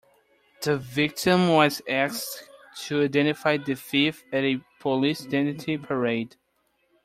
The 0.63 0.79
victim 0.79 1.49
was 1.49 1.79
asked 1.87 2.49
to 2.85 3.03
identify 3.03 3.57
the 3.57 3.75
thief 3.75 4.23
at 4.33 4.43
a 4.43 4.59
police 4.79 5.27
identity 5.27 5.77
parade 5.77 6.37